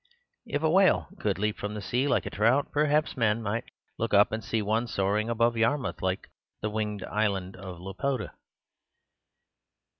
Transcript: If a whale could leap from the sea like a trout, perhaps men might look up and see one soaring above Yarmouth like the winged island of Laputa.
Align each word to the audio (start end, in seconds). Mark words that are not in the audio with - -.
If 0.47 0.63
a 0.63 0.69
whale 0.71 1.09
could 1.19 1.37
leap 1.37 1.59
from 1.59 1.75
the 1.75 1.79
sea 1.83 2.07
like 2.07 2.25
a 2.25 2.31
trout, 2.31 2.71
perhaps 2.71 3.15
men 3.15 3.43
might 3.43 3.65
look 3.99 4.15
up 4.15 4.31
and 4.31 4.43
see 4.43 4.63
one 4.63 4.87
soaring 4.87 5.29
above 5.29 5.55
Yarmouth 5.55 6.01
like 6.01 6.31
the 6.59 6.71
winged 6.71 7.03
island 7.03 7.55
of 7.55 7.79
Laputa. 7.79 8.33